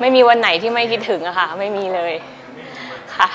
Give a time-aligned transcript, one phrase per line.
[0.00, 2.12] ไม่มีวันไหนที่ไม่คิดถึงอะค่ะ ไม่มีเลย
[3.16, 3.28] ค่ะ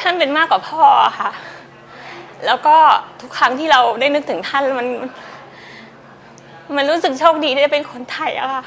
[0.00, 0.84] ท่านเป็นมากกว่าพ่อ
[1.20, 1.30] ค่ะ
[2.46, 2.76] แล้วก็
[3.20, 4.88] ทุกครั้งที่เราได้นึกถึงท่านมัน
[6.76, 8.64] มันรู้สึกโชคดีที่ได้เป็นคนไทยอะค่ะ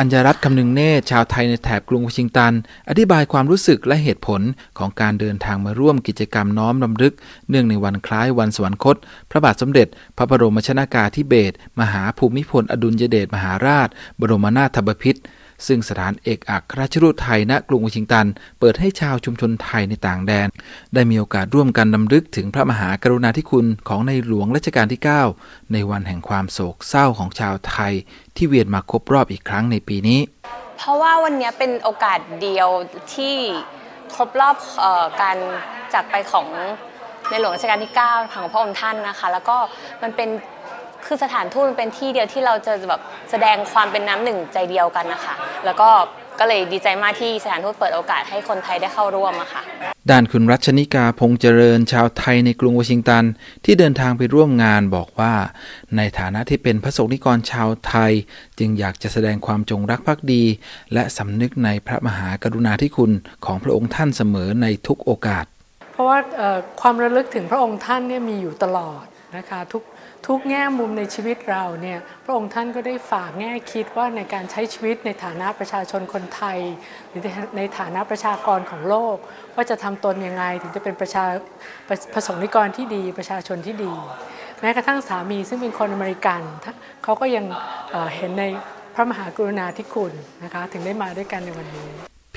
[0.00, 2.52] อัญญรัตน์คำนึงเนตรชาวไทยในแถบกรุงวอชิงตัน
[2.88, 4.40] อธิบายความรู้สึกและเหตุผล
[4.78, 7.14] ของการเดินทางมาร่วมกิจกรรมน้อมรำลึก
[7.48, 8.96] เนื่องในวันคล้ายวันสวรรคต
[9.30, 9.86] พระบาทสมเด็จ
[10.16, 13.88] พระบรมชนากาธิเบศรมหาภูมิพลอดุลยเดชมหาราช
[14.20, 15.20] บรมนาถบพิตร
[15.66, 18.26] ซึ่งสถานเอกอัครราชทูตไทยณกรุงวอชิงตัน
[18.60, 20.48] เปิดให้ชาวชุมชนไทยในต่างแดน
[20.94, 25.00] ได้มีโอกาสร่วมกันนำลึกถึงพระมหากรุณาธิคุณของในหลวงรัชกาลที่
[25.36, 27.92] 9 ในวันแห่งความโศกเศร้าของชาวไทย
[28.36, 30.20] ที่เวียนมาครบรอบอีกครั้งในปีนี้
[30.78, 32.68] เพราะว่าวันนี้เป็นโอกาสเดียว
[33.14, 33.34] ที่
[34.14, 35.36] ครบรอบออการ
[35.92, 36.48] จากไปของ
[37.30, 39.56] ในหลวงรัชกาลที่ 9 ของพระองค์ท่านนะคะ แล้วก็
[40.02, 40.28] มันเป็น
[41.08, 45.34] คือสถานทูตมันเป็นที่เดียวที่เราจะแบบแสดงความเป็นน้ำหนึ่งใจเดียวกันนะคะ
[45.64, 45.90] แล้วก็
[46.40, 49.62] ก็เลยดีใจมากที่สถานทูตเปิดโอกาสให้คนไทยได้เข้าร่วมอะค่ะ
[50.10, 53.24] ด้านคุณรัชนิกาพงษ์เจริญชาวไทยในกรุงวอชิงตัน
[53.64, 55.32] ที่เดินทางไปร่วมงานบอกว่า
[55.96, 58.12] ในฐานะที่เป็นพระสงฆ์นิกรชาวไทย
[58.58, 60.44] จึงอยากจะแสดงความจงรักภักดี
[60.92, 63.12] และสำนึกในพระมหากรุณาธิคุณ
[63.44, 65.44] ของพระองค์ท่านเสมอในทุกโอกาส
[65.92, 69.04] เพราะว่าเอ่อความระลึกถึงพระองค์ท่านเนี่ยมีอยู่ตลอด
[69.36, 69.82] นะคะทุก
[70.26, 76.58] ทุกแง่มุมในชีวิตเราเนี่ยพระองค์ท่านก็ได้ฝากแง่คิดว่าในการใช้ชีวิตในฐานะประชาชนคนไทย
[77.08, 77.22] หรือ
[77.56, 79.16] ในฐานะประชากรของโลก
[79.54, 81.24] ว่าจะทำตนยังไงถึงจะเป็นประชา
[81.88, 83.92] ประประสงค์นิกรที่ดีประชาชนที่ดี
[84.60, 86.42] แม้กระทั่งสามีซึ่งเป็นคนอเมริกัน
[87.04, 87.44] เขาก็ยัง
[87.90, 88.44] เเห็นใน
[88.94, 90.12] พระมหากรุณาธิคุณ
[90.44, 91.88] นะคะถึงได้มาด้วยกันในวันนี้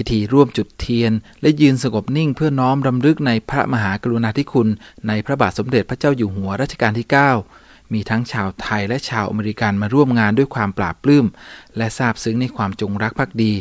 [0.01, 4.69] พิธีร่วมจุดเทียน และยืนสงบนิ่งเพื่อน้อมรำลึกในพระมหากรุณาธิคุณ
[5.07, 7.07] ในพระบาทสมเด็จพระเจ้าอยู่หัวรัชกาลที่
[7.49, 11.25] 9 มีทั้งชาวไทยและชาวอเมริกันมาร่วมงานด้วยความปลาบปลื้ม
[11.77, 13.53] และซาบซึ้งในความจงรักภักดี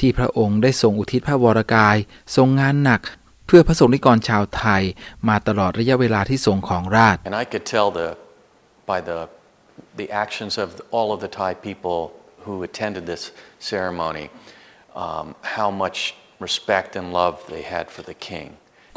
[0.00, 1.96] ที่พระองค์ได้ทรงอุทิศพระวรกาย
[2.36, 3.00] ทรงงานหนัก
[3.46, 4.82] เพื่อพระสงฆ์นิกรชาวไทย
[5.28, 8.08] มาตลอดระยะเวลาที่ทรงครองราช And I could tell the,
[8.90, 9.18] by the,
[10.00, 11.98] the actions of all of the Thai people
[12.44, 13.22] who attended this
[13.72, 14.24] ceremony
[14.94, 15.98] um, how much
[16.40, 18.48] respect and love they had for the king.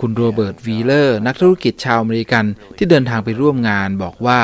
[0.01, 2.45] คุณโรเบิร์ตวีเลอร์นักธุรกิจชาวอเมริกัน
[2.77, 4.39] ที่เดินทางไปร่วมงานบอกว่า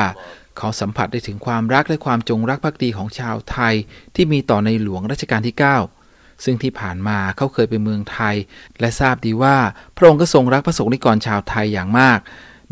[0.58, 3.74] เขาสัมผัสได้ถึงความรักและความจงรักภักดีของชาวไทย
[4.14, 8.36] ที่มีต่อในหลวงรัชกาลที่ 9 ซึ่งที่ผ่านมาเขาเคยไปเมืองไทย
[8.80, 9.56] และทราบดีว่า
[9.96, 12.18] พระองค์ก็ทรงรักพระสงฆ์นิกรชาวไทยอย่างมาก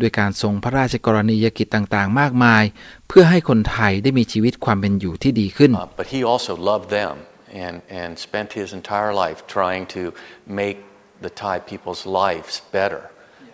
[0.01, 2.65] ด้วยการทรงพระราชกรณียกิจต่างๆ มากมาย
[3.09, 7.15] เพื่อให้คนไทยได้มีชีวิตความเป็นอยู่ที่ดีขึ้น Uh, but he also loved them
[7.65, 10.03] and, and spent his entire life trying to
[10.47, 10.79] make
[11.25, 13.03] the Thai people's lives better.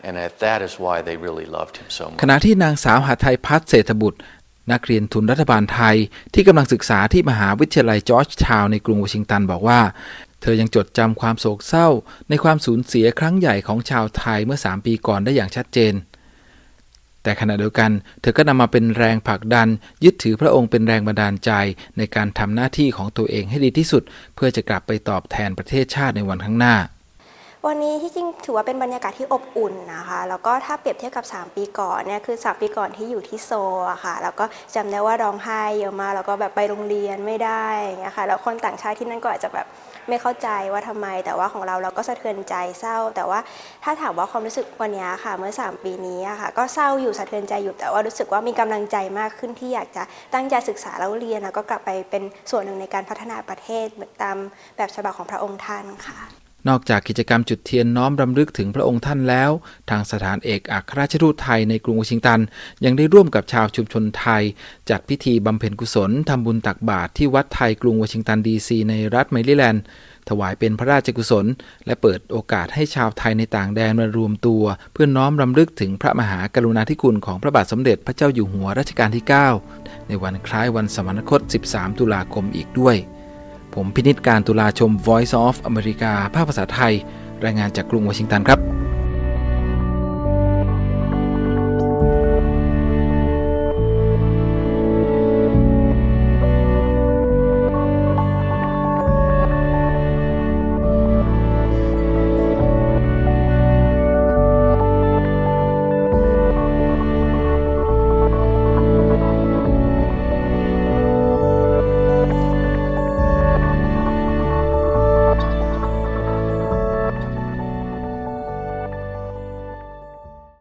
[0.05, 2.29] And that, that is why they really loved him so ข much.
[2.31, 4.19] ณะที่นางสาวหาไทยพัฒน์เศรษฐบุตร
[4.73, 5.97] นักเรียนทุนรัฐบาลไทย
[6.35, 9.81] ที่กำลังศึกษาที่มหาวิทยาลัยจอร์จทาวน์ในกรุงวอชิงตันบอกว่า
[10.43, 11.89] เธอยังจดจำความโศกเศร้า
[12.29, 15.93] ในความสูญเสียครั้งใหญ่ของชาวไทยเมื่อ 3 ปีก่อนได้อย่างชัดเจน
[17.23, 17.91] แต่ขณะเดียวกัน
[18.21, 19.69] เธอก็นำมาเป็นแรงผลักดัน
[20.05, 21.51] ยึดถือพระองค์เป็นแรงบันดาลใจ
[21.99, 24.03] ในการทำหน้าที่ของตัวเองให้ดีที่สุด
[24.35, 26.77] เพื่อจะกลับไปตอบแทนประเทศชาติในวันข้างหน้า
[27.67, 33.53] วันนี้ที่จริงถือว่าเป็นบรรยากาศที่อบอุ่นนะคะ แล้วก็ถ้าเปรียบเทียบกับ 3 ปีก่อนเนี่ยคือ 3 ปีก่อนที่อยู่ที่โซ
[33.91, 39.67] อะค่ะ แล้วก็จำได้ว่าร้องไห้เยอะมากแล้วก็แบบไปโรงเรียนไม่ได้อย่างเงี้ยค่ะ แล้วคนต่างชาติที่นั่นก็อาจจะแบบ
[40.09, 43.41] ไม่เข้าใจว่าทำไม แต่ว่าของเราเราก็สะเทือนใจเศร้า แต่ว่า
[43.85, 50.03] ถ้าถามว่าความรู้สึกวันนี้ค่ะ เมื่อ 3 ปีนี้ค่ะ ก็เศร้าอยู่สะเทือนใจอยู่ แต่ว่ารู้สึกว่ามีกำลังใจมากขึ้นที่อยากจะ
[50.35, 53.87] ตั้งใจศึกษาแล้วเรียนแล้วก็กลับไปเป็นส่วนหนึ่งในการพัฒนาประเทศ
[54.23, 54.37] ตาม
[54.77, 59.51] แบบฉบับของพระองค์ท่านค่ะ นอกจากกิจกรรมจุดเทียนน้อมรำลึกถึงพระองค์ท่านแล้ว
[59.91, 62.41] ทางสถานเอกอัครราชทูตไทยในกรุงวอชิงตัน
[62.85, 64.43] ยังได้ร่วมกับชาวชุมชนไทย
[64.91, 69.85] จัดพิธีบำเพ็ญกุศลทำบุญตักบาตรที่วัดไทยกรุงวอชิงตันดีซีในรัฐแมริแลนด์
[70.29, 71.47] ถวายเป็นพระราชกุศล
[71.87, 79.25] และเปิดโอกาสให้ชาวไทยในต่างแดนมารวมตัว เพื่อน้อมรำลึกถึงพระมหากรุณาธิคุณของพระบาทสมเด็จพระเจ้าอยู่หัวรัชกาลที่
[79.67, 82.97] 9 ในวันคล้ายวันสมรรคต 13 ตุลาคมอีกด้วย
[83.79, 86.95] ผมพินิจการตุลาชม Voice of America ภาคภาษาไทย
[87.45, 88.78] รายงานจากกรุงวอชิงตันครับ